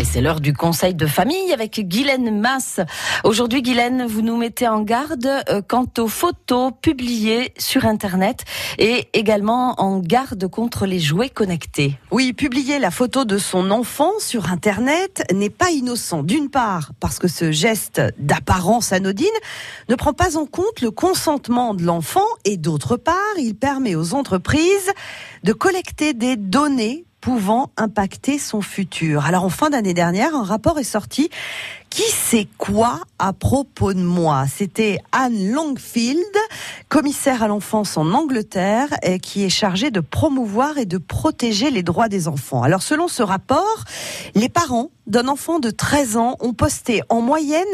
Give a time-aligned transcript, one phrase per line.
[0.00, 2.80] Et c'est l'heure du conseil de famille avec Guylaine Masse.
[3.22, 8.44] Aujourd'hui, Guylaine, vous nous mettez en garde euh, quant aux photos publiées sur Internet
[8.78, 11.98] et également en garde contre les jouets connectés.
[12.10, 16.22] Oui, publier la photo de son enfant sur Internet n'est pas innocent.
[16.22, 19.28] D'une part, parce que ce geste d'apparence anodine
[19.90, 24.14] ne prend pas en compte le consentement de l'enfant et d'autre part, il permet aux
[24.14, 24.90] entreprises
[25.44, 29.24] de collecter des données pouvant impacter son futur.
[29.26, 31.30] Alors en fin d'année dernière, un rapport est sorti
[31.90, 34.44] qui sait quoi à propos de moi?
[34.46, 36.24] C'était Anne Longfield,
[36.88, 38.88] commissaire à l'enfance en Angleterre,
[39.20, 42.62] qui est chargée de promouvoir et de protéger les droits des enfants.
[42.62, 43.84] Alors selon ce rapport,
[44.34, 47.66] les parents d'un enfant de 13 ans ont posté en moyenne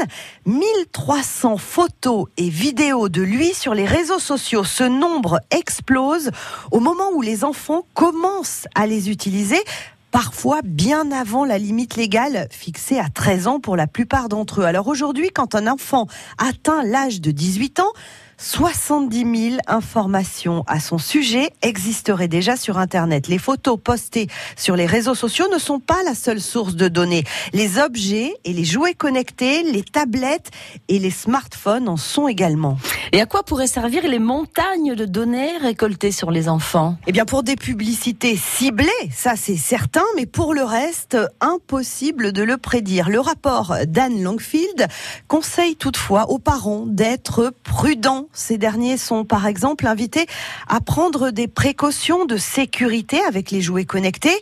[0.47, 4.65] 1300 photos et vidéos de lui sur les réseaux sociaux.
[4.65, 6.31] Ce nombre explose
[6.73, 9.63] au moment où les enfants commencent à les utiliser
[10.11, 14.65] parfois bien avant la limite légale fixée à 13 ans pour la plupart d'entre eux.
[14.65, 16.07] Alors aujourd'hui, quand un enfant
[16.39, 17.93] atteint l'âge de 18 ans,
[18.39, 23.29] 70 000 informations à son sujet existeraient déjà sur Internet.
[23.29, 27.25] Les photos postées sur les réseaux sociaux ne sont pas la seule source de données.
[27.53, 30.51] Les objets et les jouets connectés, les tablettes
[30.89, 32.77] et les smartphones en sont également.
[33.13, 36.97] Et à quoi pourraient servir les montagnes de données récoltées sur les enfants?
[37.07, 42.43] Eh bien, pour des publicités ciblées, ça c'est certain, mais pour le reste, impossible de
[42.43, 43.09] le prédire.
[43.09, 44.89] Le rapport d'Anne Longfield
[45.29, 50.27] conseille toutefois aux parents d'être prudents ces derniers sont par exemple invités
[50.69, 54.39] à prendre des précautions de sécurité avec les jouets connectés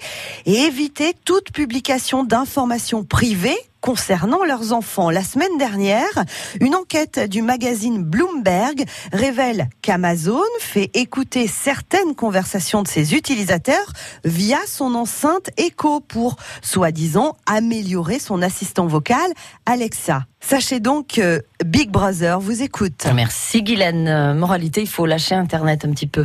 [0.46, 5.10] et éviter toute publication d'informations privées concernant leurs enfants.
[5.10, 6.24] La semaine dernière,
[6.58, 8.82] une enquête du magazine Bloomberg
[9.12, 13.92] révèle qu'Amazon fait écouter certaines conversations de ses utilisateurs
[14.24, 19.30] via son enceinte Echo pour, soi-disant, améliorer son assistant vocal
[19.66, 20.24] Alexa.
[20.40, 23.06] Sachez donc que Big Brother vous écoute.
[23.14, 24.32] Merci Guylaine.
[24.32, 26.24] Moralité, il faut lâcher Internet un petit peu.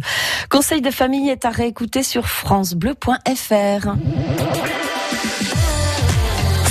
[0.49, 3.95] Conseil de famille est à réécouter sur francebleu.fr.